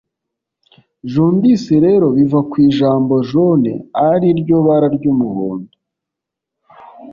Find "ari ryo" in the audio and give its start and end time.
4.09-4.57